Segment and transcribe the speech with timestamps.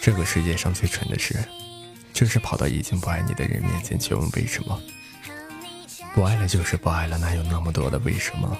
[0.00, 1.42] 这个世界上最蠢的事，
[2.12, 4.80] 就是跑到已经不爱你的人面前去问为什么。
[6.14, 8.58] 不爱了就是不爱了，哪有那么多的为什么？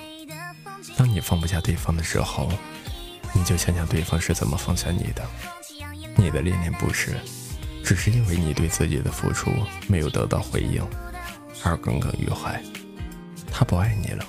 [0.96, 2.50] 当你放不下对方的时候，
[3.34, 5.29] 你就想想对方是怎么放下你的。
[6.16, 7.12] 你的恋恋不舍，
[7.84, 9.50] 只是因为你对自己的付出
[9.88, 10.82] 没有得到回应，
[11.64, 12.62] 而耿耿于怀。
[13.50, 14.25] 他不爱你了，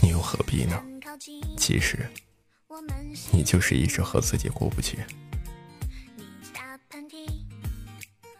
[0.00, 0.80] 你又何必呢？
[1.56, 2.08] 其实，
[3.32, 4.98] 你就是一直和自己过不去。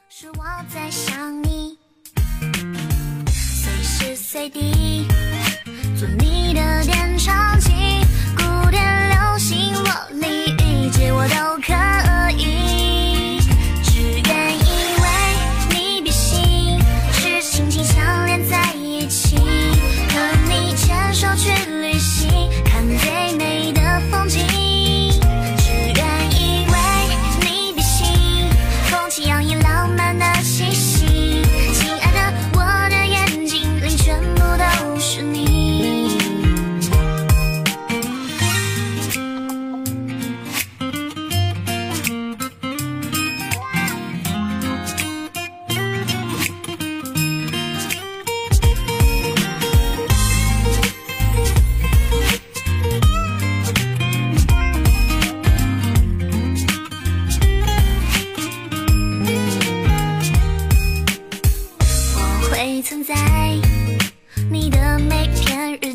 [0.08, 1.76] 是我在想你，
[3.26, 5.06] 随时随地
[5.98, 7.11] 做你的点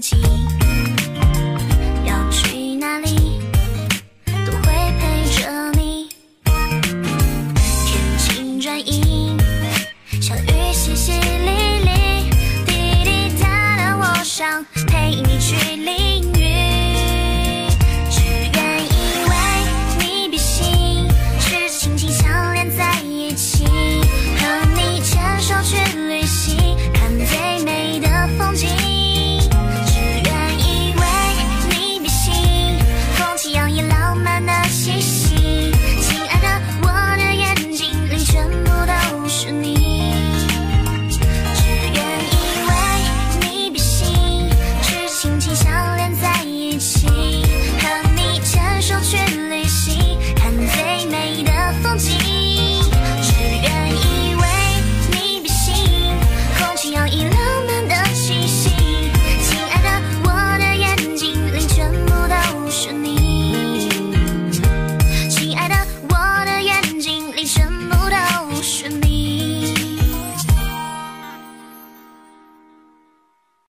[0.08, 0.17] 心
[2.05, 3.41] 要去哪里
[4.45, 6.08] 都会陪着你。
[7.86, 9.38] 天晴转阴
[10.22, 11.11] 小雨淅淅
[11.44, 11.52] 沥
[11.83, 11.88] 沥
[12.66, 12.69] 滴
[13.03, 13.08] 滴
[13.41, 15.97] 答答我想陪你去淋